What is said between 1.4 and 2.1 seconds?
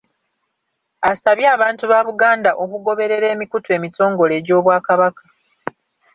abantu ba